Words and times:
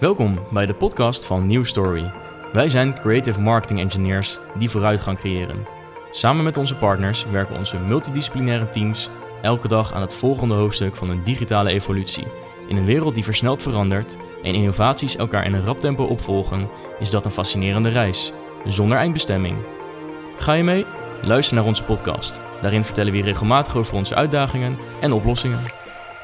Welkom 0.00 0.38
bij 0.50 0.66
de 0.66 0.74
podcast 0.74 1.24
van 1.24 1.46
New 1.46 1.64
Story. 1.64 2.12
Wij 2.52 2.68
zijn 2.68 2.94
creative 2.94 3.40
marketing 3.40 3.80
engineers 3.80 4.38
die 4.58 4.70
vooruitgang 4.70 5.18
creëren. 5.18 5.66
Samen 6.10 6.44
met 6.44 6.56
onze 6.56 6.76
partners 6.76 7.24
werken 7.24 7.56
onze 7.56 7.78
multidisciplinaire 7.78 8.68
teams 8.68 9.08
elke 9.42 9.68
dag 9.68 9.92
aan 9.92 10.00
het 10.00 10.14
volgende 10.14 10.54
hoofdstuk 10.54 10.96
van 10.96 11.10
een 11.10 11.24
digitale 11.24 11.70
evolutie. 11.70 12.26
In 12.68 12.76
een 12.76 12.84
wereld 12.84 13.14
die 13.14 13.24
versneld 13.24 13.62
verandert 13.62 14.16
en 14.42 14.54
innovaties 14.54 15.16
elkaar 15.16 15.44
in 15.44 15.54
een 15.54 15.64
rap 15.64 15.80
tempo 15.80 16.04
opvolgen, 16.04 16.68
is 16.98 17.10
dat 17.10 17.24
een 17.24 17.30
fascinerende 17.30 17.88
reis, 17.88 18.32
zonder 18.64 18.98
eindbestemming. 18.98 19.56
Ga 20.38 20.52
je 20.52 20.62
mee? 20.62 20.86
Luister 21.22 21.56
naar 21.56 21.64
onze 21.64 21.84
podcast. 21.84 22.40
Daarin 22.60 22.84
vertellen 22.84 23.12
we 23.12 23.22
regelmatig 23.22 23.76
over 23.76 23.94
onze 23.94 24.14
uitdagingen 24.14 24.78
en 25.00 25.12
oplossingen. 25.12 25.60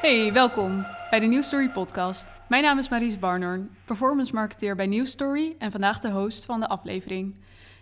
Hey, 0.01 0.33
welkom 0.33 0.96
bij 1.09 1.19
de 1.19 1.25
New 1.25 1.43
Story 1.43 1.69
podcast. 1.69 2.35
Mijn 2.49 2.63
naam 2.63 2.77
is 2.77 2.89
Maries 2.89 3.19
Barnorn, 3.19 3.69
performance 3.85 4.33
marketeer 4.33 4.75
bij 4.75 4.87
New 4.87 5.05
Story 5.05 5.55
en 5.59 5.71
vandaag 5.71 5.99
de 5.99 6.11
host 6.11 6.45
van 6.45 6.59
de 6.59 6.67
aflevering. 6.67 7.35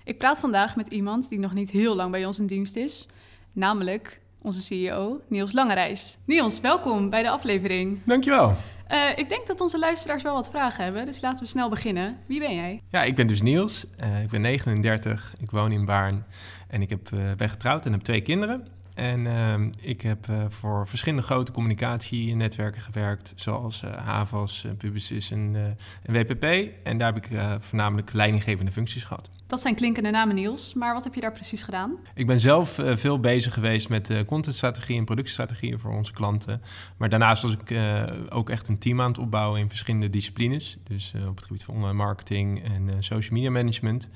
Ik 0.03 0.17
praat 0.17 0.39
vandaag 0.39 0.75
met 0.75 0.93
iemand 0.93 1.29
die 1.29 1.39
nog 1.39 1.53
niet 1.53 1.71
heel 1.71 1.95
lang 1.95 2.11
bij 2.11 2.25
ons 2.25 2.39
in 2.39 2.47
dienst 2.47 2.75
is, 2.75 3.07
namelijk 3.53 4.21
onze 4.41 4.61
CEO 4.61 5.21
Niels 5.27 5.51
Langerijs. 5.51 6.17
Niels, 6.25 6.59
welkom 6.59 7.09
bij 7.09 7.23
de 7.23 7.29
aflevering. 7.29 8.01
Dankjewel. 8.05 8.55
Uh, 8.91 8.97
ik 9.15 9.29
denk 9.29 9.47
dat 9.47 9.61
onze 9.61 9.79
luisteraars 9.79 10.23
wel 10.23 10.33
wat 10.33 10.49
vragen 10.49 10.83
hebben, 10.83 11.05
dus 11.05 11.21
laten 11.21 11.43
we 11.43 11.49
snel 11.49 11.69
beginnen. 11.69 12.17
Wie 12.25 12.39
ben 12.39 12.55
jij? 12.55 12.81
Ja, 12.89 13.03
ik 13.03 13.15
ben 13.15 13.27
dus 13.27 13.41
Niels. 13.41 13.85
Uh, 13.99 14.23
ik 14.23 14.29
ben 14.29 14.41
39, 14.41 15.33
ik 15.39 15.51
woon 15.51 15.71
in 15.71 15.85
Baarn 15.85 16.25
en 16.67 16.81
ik 16.81 16.89
heb, 16.89 17.09
uh, 17.13 17.33
ben 17.37 17.49
getrouwd 17.49 17.85
en 17.85 17.91
heb 17.91 18.01
twee 18.01 18.21
kinderen. 18.21 18.67
En 18.95 19.25
uh, 19.25 19.53
ik 19.81 20.01
heb 20.01 20.27
uh, 20.27 20.45
voor 20.49 20.87
verschillende 20.87 21.23
grote 21.23 21.51
communicatienetwerken 21.51 22.81
gewerkt, 22.81 23.33
zoals 23.35 23.83
uh, 23.83 23.91
Havas, 23.95 24.65
Publicis 24.77 25.31
en, 25.31 25.75
en, 26.03 26.13
WPP. 26.13 26.43
En 26.83 26.97
daar 26.97 27.13
heb 27.13 27.25
ik 27.25 27.39
voornamelijk 27.59 28.13
leidinggevende 28.13 28.71
functies 28.71 29.03
gehad. 29.03 29.29
Dat 29.47 29.59
zijn 29.59 29.75
klinkende 29.75 30.09
namen, 30.09 30.35
Niels. 30.35 30.73
Maar 30.73 30.93
wat 30.93 31.03
heb 31.03 31.13
je 31.13 31.21
daar 31.21 31.31
precies 31.31 31.63
gedaan? 31.63 31.97
Ik 32.15 32.27
ben 32.27 32.39
zelf 32.39 32.81
veel 32.83 33.19
bezig 33.19 33.53
geweest 33.53 33.89
met 33.89 34.25
contentstrategie 34.25 34.97
en 34.97 35.05
productiestrategieën 35.05 35.79
voor 35.79 35.91
onze 35.91 36.13
klanten. 36.13 36.61
Maar 36.97 37.09
daarnaast 37.09 37.41
was 37.41 37.51
ik 37.51 37.79
ook 38.29 38.49
echt 38.49 38.67
een 38.67 38.79
team 38.79 39.01
aan 39.01 39.07
het 39.07 39.17
opbouwen 39.17 39.59
in 39.59 39.69
verschillende 39.69 40.09
disciplines. 40.09 40.77
Dus 40.83 41.13
op 41.27 41.35
het 41.35 41.45
gebied 41.45 41.63
van 41.63 41.75
online 41.75 41.93
marketing 41.93 42.63
en 42.63 43.03
social 43.03 43.33
media 43.33 43.51
management. 43.51 44.09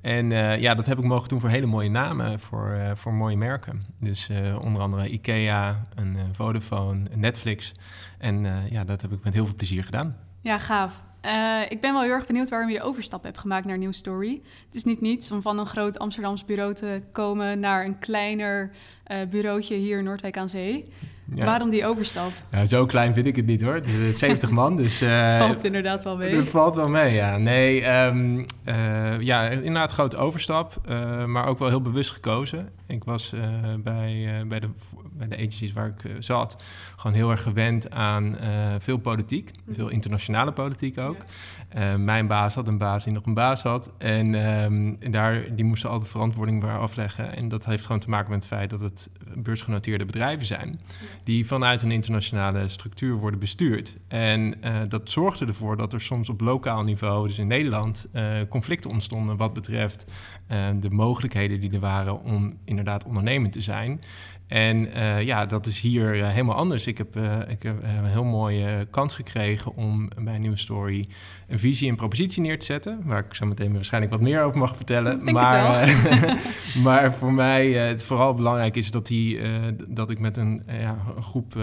En 0.00 0.30
uh, 0.30 0.60
ja, 0.60 0.74
dat 0.74 0.86
heb 0.86 0.98
ik 0.98 1.04
mogen 1.04 1.28
doen 1.28 1.40
voor 1.40 1.48
hele 1.48 1.66
mooie 1.66 1.90
namen, 1.90 2.40
voor, 2.40 2.74
uh, 2.76 2.90
voor 2.94 3.14
mooie 3.14 3.36
merken. 3.36 3.82
Dus 4.00 4.28
uh, 4.30 4.58
onder 4.60 4.82
andere 4.82 5.08
IKEA, 5.08 5.86
een 5.94 6.16
Vodafone, 6.32 7.08
Netflix. 7.14 7.72
En 8.18 8.66
ja, 8.70 8.84
dat 8.84 9.00
heb 9.02 9.12
ik 9.12 9.24
met 9.24 9.34
heel 9.34 9.46
veel 9.46 9.54
plezier 9.54 9.84
gedaan. 9.84 10.16
Ja, 10.40 10.58
gaaf. 10.58 11.04
Ik 11.68 11.80
ben 11.80 11.92
wel 11.92 12.02
heel 12.02 12.10
erg 12.10 12.26
benieuwd 12.26 12.48
waarom 12.48 12.68
je 12.70 12.76
de 12.76 12.84
overstap 12.84 13.22
hebt 13.22 13.38
gemaakt 13.38 13.66
naar 13.66 13.78
New 13.78 13.92
Story. 13.92 14.42
Het 14.66 14.74
is 14.74 14.84
niet 14.84 15.00
niets 15.00 15.30
om 15.30 15.42
van 15.42 15.58
een 15.58 15.66
groot 15.66 15.98
Amsterdams 15.98 16.44
bureau 16.44 16.74
te 16.74 17.02
komen 17.12 17.60
naar 17.60 17.84
een 17.84 17.98
kleiner 17.98 18.70
bureautje 19.30 19.74
hier 19.74 19.98
in 19.98 20.04
Noordwijk 20.04 20.36
aan 20.36 20.48
Zee. 20.48 20.88
Ja. 21.34 21.44
Waarom 21.44 21.70
die 21.70 21.86
overstap? 21.86 22.30
Ja, 22.50 22.64
zo 22.64 22.86
klein 22.86 23.14
vind 23.14 23.26
ik 23.26 23.36
het 23.36 23.46
niet 23.46 23.62
hoor. 23.62 23.74
Het 23.74 23.86
is 23.86 24.18
70 24.18 24.50
man, 24.60 24.76
dus... 24.76 25.02
Uh, 25.02 25.26
het 25.26 25.42
valt 25.42 25.64
inderdaad 25.64 26.04
wel 26.04 26.16
mee. 26.16 26.36
Het 26.36 26.48
valt 26.48 26.74
wel 26.74 26.88
mee, 26.88 27.14
ja. 27.14 27.36
Nee, 27.36 27.86
um, 27.86 28.46
uh, 28.64 29.20
ja, 29.20 29.48
inderdaad 29.48 29.92
grote 29.92 30.16
overstap, 30.16 30.80
uh, 30.88 31.24
maar 31.24 31.46
ook 31.46 31.58
wel 31.58 31.68
heel 31.68 31.82
bewust 31.82 32.10
gekozen. 32.10 32.68
Ik 32.86 33.04
was 33.04 33.34
bij, 33.82 34.44
bij, 34.48 34.60
de, 34.60 34.68
bij 35.12 35.28
de 35.28 35.36
agencies 35.36 35.72
waar 35.72 35.86
ik 35.86 36.10
zat 36.18 36.62
gewoon 36.96 37.16
heel 37.16 37.30
erg 37.30 37.42
gewend 37.42 37.90
aan 37.90 38.36
veel 38.78 38.98
politiek. 38.98 39.50
Veel 39.68 39.88
internationale 39.88 40.52
politiek 40.52 40.98
ook. 40.98 41.11
Ja. 41.74 41.96
mijn 41.96 42.26
baas 42.26 42.54
had 42.54 42.68
een 42.68 42.78
baas 42.78 43.04
die 43.04 43.12
nog 43.12 43.26
een 43.26 43.34
baas 43.34 43.62
had. 43.62 43.92
En, 43.98 44.34
um, 44.34 44.96
en 45.00 45.10
daar, 45.10 45.54
die 45.54 45.64
moesten 45.64 45.90
altijd 45.90 46.10
verantwoording 46.10 46.62
waar 46.62 46.78
afleggen. 46.78 47.36
En 47.36 47.48
dat 47.48 47.64
heeft 47.64 47.86
gewoon 47.86 48.00
te 48.00 48.10
maken 48.10 48.30
met 48.30 48.38
het 48.38 48.48
feit 48.48 48.70
dat 48.70 48.80
het 48.80 49.08
beursgenoteerde 49.34 50.04
bedrijven 50.04 50.46
zijn 50.46 50.80
die 51.24 51.46
vanuit 51.46 51.82
een 51.82 51.90
internationale 51.90 52.68
structuur 52.68 53.14
worden 53.14 53.40
bestuurd. 53.40 53.96
En 54.08 54.54
uh, 54.64 54.76
dat 54.88 55.10
zorgde 55.10 55.46
ervoor 55.46 55.76
dat 55.76 55.92
er 55.92 56.00
soms 56.00 56.28
op 56.28 56.40
lokaal 56.40 56.82
niveau, 56.82 57.26
dus 57.26 57.38
in 57.38 57.46
Nederland, 57.46 58.06
uh, 58.12 58.22
conflicten 58.48 58.90
ontstonden 58.90 59.36
wat 59.36 59.52
betreft 59.52 60.04
de 60.80 60.90
mogelijkheden 60.90 61.60
die 61.60 61.72
er 61.72 61.80
waren 61.80 62.22
om 62.22 62.58
inderdaad 62.64 63.04
ondernemend 63.04 63.52
te 63.52 63.60
zijn. 63.60 64.00
En 64.52 64.88
uh, 64.96 65.22
ja, 65.22 65.46
dat 65.46 65.66
is 65.66 65.80
hier 65.80 66.16
uh, 66.16 66.28
helemaal 66.28 66.56
anders. 66.56 66.86
Ik 66.86 66.98
heb, 66.98 67.16
uh, 67.16 67.38
ik 67.48 67.62
heb 67.62 67.82
een 67.82 68.04
heel 68.04 68.24
mooie 68.24 68.86
kans 68.90 69.14
gekregen 69.14 69.76
om 69.76 70.08
bij 70.22 70.38
Nieuwe 70.38 70.56
Story 70.56 71.08
een 71.48 71.58
visie 71.58 71.88
en 71.88 71.96
propositie 71.96 72.42
neer 72.42 72.58
te 72.58 72.64
zetten. 72.64 73.00
Waar 73.04 73.18
ik 73.18 73.34
zo 73.34 73.46
meteen 73.46 73.72
waarschijnlijk 73.72 74.12
wat 74.12 74.22
meer 74.22 74.42
over 74.42 74.58
mag 74.58 74.76
vertellen. 74.76 75.32
Maar, 75.32 75.88
maar 76.84 77.14
voor 77.14 77.32
mij 77.32 77.72
het 77.72 78.04
vooral 78.04 78.34
belangrijk 78.34 78.76
is 78.76 78.90
dat, 78.90 79.06
die, 79.06 79.40
dat 79.88 80.10
ik 80.10 80.18
met 80.18 80.36
een, 80.36 80.62
ja, 80.66 80.96
een 81.16 81.22
groep 81.22 81.54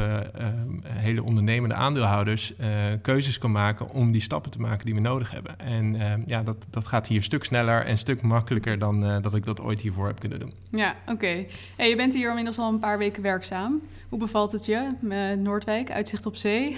hele 0.83 1.23
ondernemende 1.23 1.75
aandeelhouders 1.75 2.53
keuzes 3.01 3.37
kan 3.37 3.51
maken 3.51 3.89
om 3.89 4.11
die 4.11 4.21
stappen 4.21 4.51
te 4.51 4.59
maken 4.59 4.85
die 4.85 4.95
we 4.95 5.01
nodig 5.01 5.31
hebben. 5.31 5.59
En 5.59 5.97
ja, 6.25 6.43
dat, 6.43 6.67
dat 6.69 6.85
gaat 6.85 7.07
hier 7.07 7.17
een 7.17 7.23
stuk 7.23 7.43
sneller 7.43 7.85
en 7.85 7.91
een 7.91 7.97
stuk 7.97 8.21
makkelijker 8.21 8.79
dan 8.79 9.21
dat 9.21 9.35
ik 9.35 9.45
dat 9.45 9.61
ooit 9.61 9.81
hiervoor 9.81 10.07
heb 10.07 10.19
kunnen 10.19 10.39
doen. 10.39 10.53
Ja, 10.71 10.95
oké. 11.01 11.11
Okay. 11.11 11.47
Hey, 11.75 11.89
je 11.89 11.95
bent 11.95 12.13
hier 12.13 12.29
inmiddels 12.29 12.57
al 12.57 12.69
een 12.69 12.78
paar 12.79 12.97
weken 12.97 13.23
werkzaam. 13.23 13.81
Hoe 14.09 14.19
bevalt 14.19 14.51
het 14.51 14.65
je 14.65 14.93
met 14.99 15.39
Noordwijk, 15.39 15.91
uitzicht 15.91 16.25
op 16.25 16.35
zee? 16.35 16.77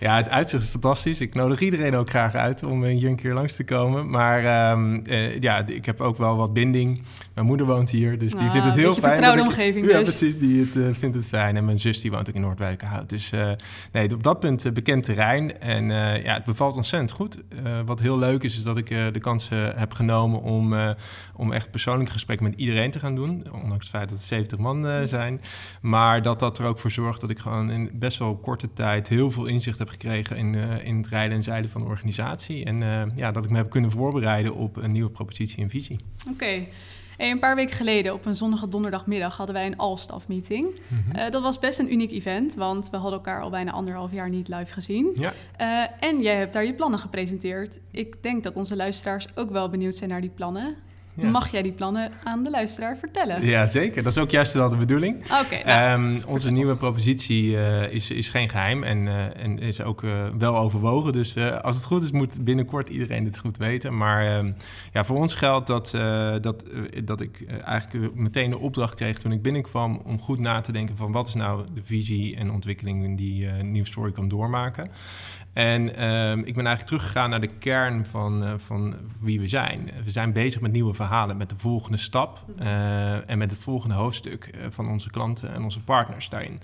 Ja, 0.00 0.16
het 0.16 0.28
uitzicht 0.28 0.62
is 0.62 0.68
fantastisch. 0.68 1.20
Ik 1.20 1.34
nodig 1.34 1.60
iedereen 1.60 1.94
ook 1.94 2.08
graag 2.08 2.34
uit 2.34 2.62
om 2.62 2.84
hier 2.84 3.08
een 3.08 3.16
keer 3.16 3.34
langs 3.34 3.56
te 3.56 3.64
komen. 3.64 4.10
Maar 4.10 4.70
um, 4.72 5.02
uh, 5.04 5.40
ja, 5.40 5.66
ik 5.66 5.86
heb 5.86 6.00
ook 6.00 6.16
wel 6.16 6.36
wat 6.36 6.52
binding. 6.52 7.02
Mijn 7.34 7.46
moeder 7.46 7.66
woont 7.66 7.90
hier, 7.90 8.18
dus 8.18 8.32
die 8.32 8.40
ah, 8.40 8.50
vindt 8.50 8.66
het 8.66 8.74
heel 8.74 8.88
een 8.88 8.94
fijn. 8.94 9.12
vertrouwde 9.12 9.42
omgeving 9.42 9.76
ik, 9.76 9.82
dus. 9.82 9.92
Ja, 9.92 10.02
precies. 10.02 10.38
Die 10.38 10.60
het, 10.60 10.76
uh, 10.76 10.88
vindt 10.92 11.16
het 11.16 11.26
fijn. 11.26 11.56
En 11.56 11.64
mijn 11.64 11.78
zus 11.78 12.00
die 12.00 12.10
woont 12.10 12.28
ook 12.28 12.34
in 12.34 12.40
Noordwijkerhout. 12.40 13.08
Dus 13.08 13.30
nee, 13.92 14.14
op 14.14 14.22
dat 14.22 14.40
punt 14.40 14.74
bekend 14.74 15.04
terrein. 15.04 15.60
En 15.60 15.90
ja, 16.22 16.34
het 16.34 16.44
bevalt 16.44 16.76
ontzettend 16.76 17.10
goed. 17.10 17.38
wat 17.84 18.00
heel 18.00 18.18
leuk 18.18 18.42
is, 18.42 18.56
is 18.56 18.62
dat 18.62 18.76
ik 18.76 18.88
de 18.88 19.20
kans 19.20 19.48
heb 19.76 19.92
genomen 19.92 20.42
om, 20.42 20.74
om 21.34 21.52
echt 21.52 21.70
persoonlijk 21.70 22.10
gesprek 22.10 22.40
met 22.40 22.54
iedereen 22.56 22.90
te 22.90 22.98
gaan 22.98 23.14
doen. 23.14 23.46
Ondanks 23.52 23.86
het 23.86 23.96
feit 23.96 24.08
dat 24.08 24.18
het 24.18 24.26
70 24.26 24.58
man 24.58 25.06
zijn. 25.06 25.35
Maar 25.80 26.22
dat 26.22 26.38
dat 26.38 26.58
er 26.58 26.66
ook 26.66 26.78
voor 26.78 26.90
zorgt 26.90 27.20
dat 27.20 27.30
ik 27.30 27.38
gewoon 27.38 27.70
in 27.70 27.90
best 27.94 28.18
wel 28.18 28.36
korte 28.36 28.72
tijd 28.72 29.08
heel 29.08 29.30
veel 29.30 29.46
inzicht 29.46 29.78
heb 29.78 29.88
gekregen 29.88 30.36
in, 30.36 30.52
uh, 30.52 30.84
in 30.84 30.96
het 30.96 31.08
rijden 31.08 31.36
en 31.36 31.42
zeilen 31.42 31.70
van 31.70 31.80
de 31.80 31.86
organisatie. 31.86 32.64
En 32.64 32.80
uh, 32.80 33.02
ja, 33.16 33.32
dat 33.32 33.44
ik 33.44 33.50
me 33.50 33.56
heb 33.56 33.70
kunnen 33.70 33.90
voorbereiden 33.90 34.54
op 34.54 34.76
een 34.76 34.92
nieuwe 34.92 35.10
propositie 35.10 35.62
en 35.62 35.70
visie. 35.70 36.00
Oké. 36.20 36.30
Okay. 36.30 36.68
Hey, 37.16 37.30
een 37.30 37.38
paar 37.38 37.56
weken 37.56 37.74
geleden, 37.74 38.12
op 38.12 38.24
een 38.24 38.36
zonnige 38.36 38.68
donderdagmiddag, 38.68 39.36
hadden 39.36 39.54
wij 39.54 39.66
een 39.66 39.76
all-staff 39.76 40.28
meeting. 40.28 40.66
Mm 40.66 41.02
-hmm. 41.04 41.16
uh, 41.16 41.30
dat 41.30 41.42
was 41.42 41.58
best 41.58 41.78
een 41.78 41.92
uniek 41.92 42.12
event, 42.12 42.54
want 42.54 42.90
we 42.90 42.96
hadden 42.96 43.14
elkaar 43.14 43.42
al 43.42 43.50
bijna 43.50 43.70
anderhalf 43.70 44.12
jaar 44.12 44.28
niet 44.28 44.48
live 44.48 44.72
gezien. 44.72 45.12
Ja. 45.14 45.32
Uh, 45.60 46.08
en 46.08 46.22
jij 46.22 46.34
hebt 46.34 46.52
daar 46.52 46.64
je 46.64 46.74
plannen 46.74 46.98
gepresenteerd. 46.98 47.80
Ik 47.90 48.22
denk 48.22 48.42
dat 48.42 48.54
onze 48.54 48.76
luisteraars 48.76 49.26
ook 49.34 49.50
wel 49.50 49.68
benieuwd 49.68 49.94
zijn 49.94 50.10
naar 50.10 50.20
die 50.20 50.30
plannen. 50.30 50.76
Ja. 51.16 51.30
Mag 51.30 51.50
jij 51.50 51.62
die 51.62 51.72
plannen 51.72 52.10
aan 52.24 52.44
de 52.44 52.50
luisteraar 52.50 52.96
vertellen? 52.96 53.44
Ja, 53.44 53.66
zeker. 53.66 54.02
Dat 54.02 54.12
is 54.12 54.18
ook 54.18 54.30
juist 54.30 54.52
wel 54.52 54.70
de 54.70 54.76
bedoeling. 54.76 55.24
Okay, 55.44 55.62
nou, 55.62 56.00
um, 56.00 56.20
onze 56.26 56.50
nieuwe 56.50 56.76
propositie 56.76 57.50
uh, 57.50 57.92
is, 57.92 58.10
is 58.10 58.30
geen 58.30 58.48
geheim 58.48 58.82
en, 58.82 59.06
uh, 59.06 59.42
en 59.42 59.58
is 59.58 59.82
ook 59.82 60.02
uh, 60.02 60.26
wel 60.38 60.56
overwogen. 60.56 61.12
Dus 61.12 61.36
als 61.38 61.76
het 61.76 61.84
goed 61.84 62.02
is, 62.02 62.12
moet 62.12 62.44
binnenkort 62.44 62.88
iedereen 62.88 63.24
dit 63.24 63.38
goed 63.38 63.56
weten. 63.56 63.96
Maar 63.96 64.38
um, 64.38 64.54
ja, 64.92 65.04
voor 65.04 65.16
ons 65.16 65.34
geldt 65.34 65.66
dat, 65.66 65.90
dat, 66.42 66.64
dat 67.04 67.20
ik 67.20 67.44
eigenlijk 67.64 68.14
meteen 68.14 68.50
de 68.50 68.58
opdracht 68.58 68.94
kreeg 68.94 69.18
toen 69.18 69.32
ik 69.32 69.42
binnenkwam... 69.42 70.00
om 70.04 70.20
goed 70.20 70.38
na 70.38 70.60
te 70.60 70.72
denken 70.72 70.96
van 70.96 71.12
wat 71.12 71.28
is 71.28 71.34
nou 71.34 71.64
de 71.74 71.84
visie 71.84 72.36
en 72.36 72.50
ontwikkeling 72.50 73.16
die 73.16 73.46
Nieuw 73.46 73.84
Story 73.84 74.12
kan 74.12 74.28
doormaken. 74.28 74.90
En 75.56 76.04
um, 76.04 76.38
ik 76.38 76.54
ben 76.54 76.66
eigenlijk 76.66 76.86
teruggegaan 76.86 77.30
naar 77.30 77.40
de 77.40 77.58
kern 77.58 78.06
van, 78.06 78.42
uh, 78.42 78.52
van 78.56 78.94
wie 79.20 79.40
we 79.40 79.46
zijn. 79.46 79.90
We 80.04 80.10
zijn 80.10 80.32
bezig 80.32 80.60
met 80.60 80.72
nieuwe 80.72 80.94
verhalen, 80.94 81.36
met 81.36 81.50
de 81.50 81.56
volgende 81.56 81.98
stap 81.98 82.44
uh, 82.60 83.30
en 83.30 83.38
met 83.38 83.50
het 83.50 83.60
volgende 83.60 83.94
hoofdstuk 83.94 84.50
uh, 84.54 84.66
van 84.70 84.88
onze 84.88 85.10
klanten 85.10 85.54
en 85.54 85.62
onze 85.62 85.82
partners 85.82 86.28
daarin. 86.28 86.58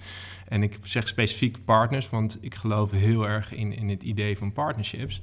En 0.52 0.62
ik 0.62 0.78
zeg 0.82 1.08
specifiek 1.08 1.64
partners, 1.64 2.08
want 2.08 2.38
ik 2.40 2.54
geloof 2.54 2.90
heel 2.90 3.28
erg 3.28 3.54
in, 3.54 3.76
in 3.76 3.88
het 3.88 4.02
idee 4.02 4.36
van 4.36 4.52
partnerships. 4.52 5.22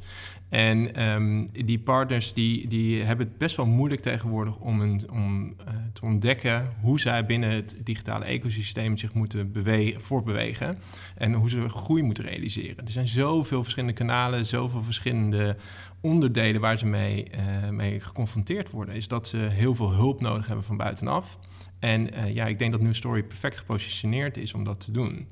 En 0.49 1.09
um, 1.11 1.47
die 1.51 1.79
partners 1.79 2.33
die, 2.33 2.67
die 2.67 3.03
hebben 3.03 3.27
het 3.27 3.37
best 3.37 3.55
wel 3.55 3.65
moeilijk 3.65 4.01
tegenwoordig 4.01 4.57
om, 4.57 4.81
een, 4.81 5.01
om 5.11 5.45
uh, 5.45 5.53
te 5.93 6.01
ontdekken 6.01 6.73
hoe 6.81 6.99
zij 6.99 7.25
binnen 7.25 7.49
het 7.49 7.75
digitale 7.83 8.25
ecosysteem 8.25 8.97
zich 8.97 9.13
moeten 9.13 9.51
bewegen, 9.51 10.01
voortbewegen. 10.01 10.77
En 11.15 11.33
hoe 11.33 11.49
ze 11.49 11.69
groei 11.69 12.03
moeten 12.03 12.23
realiseren. 12.23 12.85
Er 12.85 12.91
zijn 12.91 13.07
zoveel 13.07 13.61
verschillende 13.61 13.95
kanalen, 13.95 14.45
zoveel 14.45 14.83
verschillende 14.83 15.55
onderdelen 16.01 16.61
waar 16.61 16.77
ze 16.77 16.85
mee, 16.85 17.27
uh, 17.31 17.69
mee 17.69 17.99
geconfronteerd 17.99 18.71
worden. 18.71 18.95
Is 18.95 19.07
dat 19.07 19.27
ze 19.27 19.37
heel 19.37 19.75
veel 19.75 19.91
hulp 19.93 20.21
nodig 20.21 20.47
hebben 20.47 20.65
van 20.65 20.77
buitenaf. 20.77 21.39
En 21.79 22.13
uh, 22.13 22.33
ja, 22.33 22.45
ik 22.45 22.59
denk 22.59 22.71
dat 22.71 22.81
New 22.81 22.93
Story 22.93 23.23
perfect 23.23 23.57
gepositioneerd 23.57 24.37
is 24.37 24.53
om 24.53 24.63
dat 24.63 24.79
te 24.79 24.91
doen. 24.91 25.27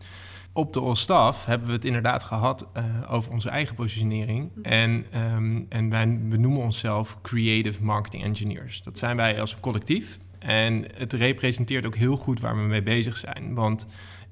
op 0.53 0.73
de 0.73 0.79
All-Staff 0.79 1.45
hebben 1.45 1.67
we 1.67 1.73
het 1.73 1.85
inderdaad 1.85 2.23
gehad 2.23 2.67
uh, 2.77 2.83
over 3.09 3.31
onze 3.31 3.49
eigen 3.49 3.75
positionering. 3.75 4.51
Mhm. 4.55 4.65
En, 4.65 5.05
um, 5.15 5.65
en 5.69 5.89
wij 5.89 6.19
benoemen 6.21 6.61
onszelf 6.61 7.21
Creative 7.21 7.83
Marketing 7.83 8.23
Engineers. 8.23 8.81
Dat 8.81 8.97
zijn 8.97 9.15
wij 9.15 9.39
als 9.41 9.59
collectief. 9.59 10.19
En 10.39 10.85
het 10.93 11.13
representeert 11.13 11.85
ook 11.85 11.95
heel 11.95 12.17
goed 12.17 12.39
waar 12.39 12.55
we 12.55 12.61
mee 12.61 12.83
bezig 12.83 13.17
zijn. 13.17 13.53
Want 13.53 13.87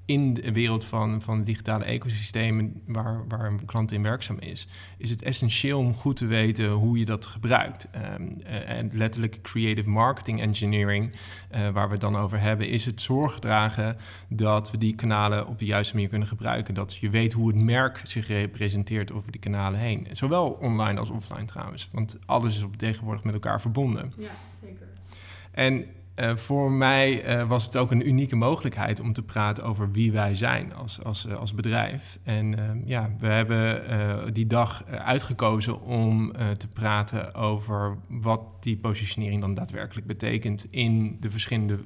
in 0.06 0.34
de 0.34 0.52
wereld 0.52 0.86
van, 0.86 1.22
van 1.22 1.44
digitale 1.44 1.84
ecosystemen 1.84 2.81
waar, 2.86 3.28
waar 3.28 3.46
een 3.46 3.66
klant 3.66 3.92
in 3.92 4.02
werkzaam 4.02 4.40
is, 4.40 4.68
is 4.98 5.10
het 5.10 5.22
essentieel 5.22 5.80
om 5.80 5.94
goed 5.94 6.16
te 6.16 6.25
weten 6.25 6.69
hoe 6.69 6.98
je 6.98 7.06
dat 7.06 7.25
gebruikt. 7.25 7.88
Um, 8.19 8.31
uh, 8.40 8.69
en 8.69 8.90
letterlijk 8.94 9.42
creative 9.42 9.90
marketing 9.90 10.42
engineering, 10.42 11.12
uh, 11.12 11.69
waar 11.69 11.86
we 11.86 11.92
het 11.92 12.02
dan 12.02 12.18
over 12.18 12.40
hebben, 12.40 12.69
is 12.69 12.86
het 12.86 13.02
zorg 13.02 13.40
dragen 13.40 13.96
dat 14.30 14.72
we 14.72 14.78
die 14.78 14.96
kanalen 14.96 15.48
op 15.48 15.60
de 15.60 15.66
juiste 15.66 15.94
manier 15.94 16.10
kunnen 16.10 16.28
gebruiken. 16.28 16.74
Dat 16.74 16.96
je 16.96 17.10
weet 17.10 17.34
hoe 17.34 17.48
het 17.48 17.58
merk 17.62 18.01
zich 18.04 18.28
representeert 18.28 19.12
over 19.12 19.31
die 19.31 19.42
kanalen 19.42 19.80
heen. 19.80 20.08
Zowel 20.12 20.50
online 20.50 21.00
als 21.00 21.10
offline 21.10 21.46
trouwens, 21.46 21.90
want 21.92 22.18
alles 22.25 22.56
is 22.56 22.63
op 22.63 22.78
tegenwoordig 22.78 23.24
met 23.24 23.34
elkaar 23.34 23.62
verbonden. 23.62 24.13
Ja, 24.18 24.30
zeker. 24.62 24.88
En 25.51 25.86
uh, 26.15 26.35
voor 26.35 26.71
mij 26.71 27.38
uh, 27.38 27.47
was 27.47 27.65
het 27.65 27.77
ook 27.77 27.91
een 27.91 28.07
unieke 28.07 28.35
mogelijkheid 28.35 29.00
om 29.00 29.13
te 29.13 29.23
praten 29.23 29.63
over 29.63 29.91
wie 29.91 30.12
wij 30.12 30.35
zijn 30.35 30.73
als, 30.73 31.03
als, 31.03 31.25
uh, 31.25 31.35
als 31.35 31.53
bedrijf. 31.53 32.19
En 32.23 32.83
ja, 32.85 33.09
we 33.19 33.27
hebben 33.27 34.33
die 34.33 34.47
dag 34.47 34.85
uitgekozen 34.85 35.81
om 35.81 36.33
te 36.57 36.67
praten 36.67 37.33
over 37.33 37.97
wat 38.07 38.41
die 38.59 38.77
positionering 38.77 39.41
dan 39.41 39.53
daadwerkelijk 39.53 40.07
betekent 40.07 40.67
in 40.69 41.17
de 41.19 41.31
verschillende 41.31 41.79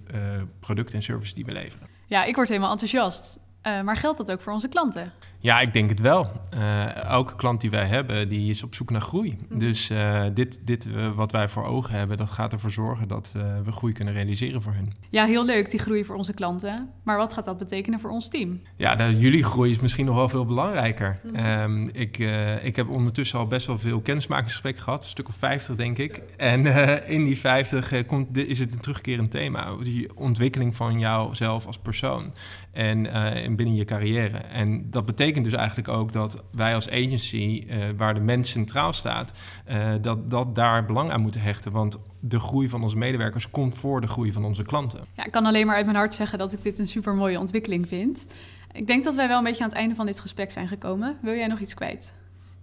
producten 0.60 0.96
en 0.96 1.02
services 1.02 1.34
die 1.34 1.46
we 1.46 1.52
leveren. 1.52 1.88
Ja, 2.08 2.24
ik 2.24 2.36
word 2.36 2.48
helemaal 2.48 2.72
enthousiast. 2.72 3.40
Uh, 3.68 3.82
maar 3.82 3.98
geldt 3.98 4.18
dat 4.18 4.32
ook 4.32 4.42
voor 4.42 4.54
onze 4.54 4.68
klanten? 4.68 5.12
Ja, 5.42 5.60
ik 5.60 5.74
denk 5.74 5.90
het 5.90 6.00
wel. 6.00 6.32
Uh, 6.54 6.96
elke 6.96 7.36
klant 7.36 7.62
die 7.62 7.70
wij 7.70 7.86
hebben, 7.86 8.30
die 8.30 8.50
is 8.50 8.64
op 8.64 8.76
zoek 8.76 8.90
naar 8.90 9.02
groei. 9.02 9.38
Mm. 9.50 9.60
Dus 9.60 9.90
uh, 9.90 10.24
dit, 10.34 10.60
dit 10.64 10.88
wat 11.16 11.32
wij 11.32 11.48
voor 11.48 11.64
ogen 11.66 11.94
hebben, 11.94 12.18
dat 12.18 12.30
gaat 12.30 12.54
ervoor 12.54 12.72
zorgen 12.72 13.08
dat 13.08 13.32
we 13.64 13.72
groei 13.72 13.94
kunnen 13.94 14.14
realiseren 14.14 14.62
voor 14.62 14.74
hen. 14.74 14.94
Ja, 15.10 15.26
heel 15.26 15.46
leuk, 15.46 15.72
die 15.72 15.80
groei 15.80 16.06
voor 16.06 16.16
onze 16.16 16.34
klanten. 16.34 16.90
Maar 17.04 17.18
wat 17.18 17.34
gaat 17.34 17.46
dat 17.46 17.58
betekenen 17.58 18.00
voor 18.00 18.10
ons 18.10 18.30
team? 18.30 18.62
Ja, 18.76 18.96
nou, 18.96 19.14
jullie 19.14 19.44
groei 19.44 19.72
is 19.72 19.80
misschien 19.80 20.06
nog 20.06 20.16
wel 20.16 20.30
veel 20.30 20.46
belangrijker. 20.46 21.20
Mm. 21.24 21.36
Um, 21.36 21.90
ik, 21.94 22.18
ik 22.64 22.76
heb 22.76 22.90
ondertussen 22.90 23.40
al 23.40 23.48
best 23.48 23.68
wel 23.68 23.78
veel 23.78 24.02
kennismakingsgesprekken 24.02 24.84
gehad, 24.84 25.04
een 25.04 25.10
stuk 25.10 25.28
of 25.28 25.36
50 25.36 25.76
denk 25.76 25.98
ik. 25.98 26.22
En 26.38 26.66
in 27.08 27.24
die 27.24 27.40
50 27.40 28.06
komt, 28.06 28.38
is 28.38 28.60
het 28.60 28.72
een 28.72 28.80
terugkerend 28.80 29.32
thema. 29.32 29.76
Die 29.82 30.16
ontwikkeling 30.16 30.76
van 30.76 31.00
jouzelf 31.00 31.66
als 31.66 31.78
persoon. 31.78 32.32
En 32.72 33.08
binnen 33.60 33.78
je 33.78 33.86
carrière. 33.86 34.38
En 34.38 34.90
dat 34.90 35.06
betekent 35.06 35.46
dus 35.46 35.54
eigenlijk 35.54 35.88
ook 35.88 36.12
dat 36.12 36.44
wij 36.52 36.76
als 36.76 36.90
agency, 36.90 37.64
uh, 37.68 37.76
waar 37.98 38.14
de 38.14 38.20
mens 38.20 38.50
centraal 38.50 38.94
staat, 38.94 39.34
uh, 39.70 39.94
dat, 40.02 40.32
dat 40.32 40.56
daar 40.56 40.86
belang 40.86 41.12
aan 41.12 41.22
moeten 41.22 41.42
hechten. 41.42 41.72
Want 41.72 41.98
de 42.20 42.40
groei 42.40 42.70
van 42.70 42.84
onze 42.84 42.98
medewerkers 42.98 43.50
komt 43.50 43.78
voor 43.78 44.02
de 44.02 44.08
groei 44.08 44.32
van 44.32 44.46
onze 44.46 44.64
klanten. 44.64 45.06
Ja, 45.14 45.26
ik 45.26 45.32
kan 45.32 45.46
alleen 45.46 45.66
maar 45.66 45.76
uit 45.76 45.86
mijn 45.86 45.98
hart 45.98 46.14
zeggen 46.14 46.40
dat 46.40 46.54
ik 46.54 46.64
dit 46.64 46.80
een 46.80 46.88
super 46.88 47.16
mooie 47.16 47.40
ontwikkeling 47.40 47.88
vind. 47.88 48.26
Ik 48.72 48.88
denk 48.88 49.04
dat 49.04 49.16
wij 49.16 49.28
wel 49.28 49.38
een 49.38 49.44
beetje 49.44 49.64
aan 49.64 49.70
het 49.70 49.78
einde 49.78 49.96
van 49.96 50.06
dit 50.06 50.20
gesprek 50.20 50.52
zijn 50.52 50.68
gekomen. 50.68 51.18
Wil 51.22 51.34
jij 51.34 51.48
nog 51.48 51.60
iets 51.60 51.74
kwijt? 51.74 52.14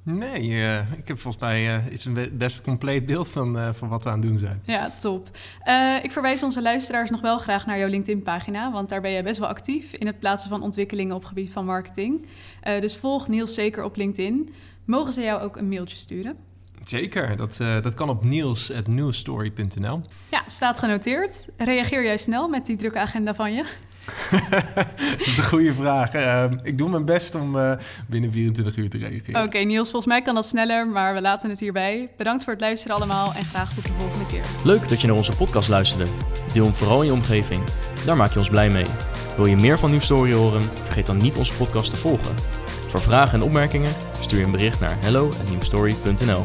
Nee, 0.08 0.48
uh, 0.48 0.92
ik 0.92 1.08
heb 1.08 1.18
volgens 1.18 1.42
mij 1.42 1.76
uh, 1.76 1.86
is 1.86 2.04
een 2.04 2.30
best 2.32 2.60
compleet 2.60 3.06
beeld 3.06 3.30
van, 3.30 3.56
uh, 3.56 3.68
van 3.72 3.88
wat 3.88 4.02
we 4.02 4.10
aan 4.10 4.20
het 4.20 4.28
doen 4.28 4.38
zijn. 4.38 4.60
Ja, 4.64 4.90
top. 5.00 5.28
ik 6.02 6.12
verwijs 6.12 6.42
onze 6.42 6.62
luisteraars 6.62 7.10
nog 7.10 7.20
wel 7.20 7.38
graag 7.38 7.66
naar 7.66 7.78
jouw 7.78 7.88
LinkedIn-pagina, 7.88 8.72
want 8.72 8.88
daar 8.88 9.00
ben 9.00 9.10
je 9.10 9.22
best 9.22 9.38
wel 9.38 9.48
actief 9.48 9.92
in 9.92 10.06
het 10.06 10.18
plaatsen 10.18 10.50
van 10.50 10.62
ontwikkelingen 10.62 11.14
op 11.14 11.24
gebied 11.24 11.50
van 11.50 11.64
marketing. 11.64 12.26
dus 12.80 12.96
volg 12.96 13.28
Niels 13.28 13.54
zeker 13.54 13.84
op 13.84 13.96
LinkedIn. 13.96 14.54
Mogen 14.84 15.12
ze 15.12 15.20
jou 15.20 15.42
ook 15.42 15.56
een 15.56 15.68
mailtje 15.68 15.96
sturen? 15.96 16.36
Zeker, 16.84 17.36
dat, 17.36 17.56
dat 17.56 17.94
kan 17.94 18.08
op 18.08 18.24
niels.newstory.nl. 18.24 20.02
Ja, 20.30 20.42
staat 20.46 20.78
genoteerd. 20.78 21.48
Reageer 21.56 22.04
jij 22.04 22.16
snel 22.16 22.48
met 22.48 22.66
die 22.66 22.76
drukke 22.76 22.98
agenda 22.98 23.34
van 23.34 23.52
je? 23.52 23.64
dat 25.18 25.26
is 25.26 25.38
een 25.38 25.44
goede 25.44 25.74
vraag. 25.74 26.14
Uh, 26.14 26.44
ik 26.62 26.78
doe 26.78 26.88
mijn 26.88 27.04
best 27.04 27.34
om 27.34 27.56
uh, 27.56 27.72
binnen 28.06 28.32
24 28.32 28.76
uur 28.76 28.90
te 28.90 28.98
reageren. 28.98 29.34
Oké, 29.34 29.44
okay, 29.44 29.62
Niels, 29.62 29.90
volgens 29.90 30.12
mij 30.12 30.22
kan 30.22 30.34
dat 30.34 30.46
sneller, 30.46 30.88
maar 30.88 31.14
we 31.14 31.20
laten 31.20 31.50
het 31.50 31.60
hierbij. 31.60 32.08
Bedankt 32.16 32.44
voor 32.44 32.52
het 32.52 32.62
luisteren 32.62 32.96
allemaal 32.96 33.32
en 33.34 33.44
graag 33.44 33.74
tot 33.74 33.86
de 33.86 33.92
volgende 33.98 34.26
keer. 34.26 34.44
Leuk 34.64 34.88
dat 34.88 35.00
je 35.00 35.06
naar 35.06 35.16
onze 35.16 35.36
podcast 35.36 35.68
luisterde. 35.68 36.10
Deel 36.52 36.64
hem 36.64 36.74
vooral 36.74 37.00
in 37.00 37.06
je 37.06 37.12
omgeving. 37.12 37.62
Daar 38.04 38.16
maak 38.16 38.32
je 38.32 38.38
ons 38.38 38.50
blij 38.50 38.70
mee. 38.70 38.86
Wil 39.36 39.46
je 39.46 39.56
meer 39.56 39.78
van 39.78 39.90
Nieuw 39.90 40.00
Story 40.00 40.32
horen? 40.32 40.62
Vergeet 40.62 41.06
dan 41.06 41.16
niet 41.16 41.36
onze 41.36 41.54
podcast 41.54 41.90
te 41.90 41.96
volgen. 41.96 42.34
Voor 42.88 43.00
vragen 43.00 43.40
en 43.40 43.46
opmerkingen 43.46 43.92
stuur 44.20 44.38
je 44.38 44.44
een 44.44 44.50
bericht 44.50 44.80
naar 44.80 44.96
hello@newstory.nl. 45.00 46.44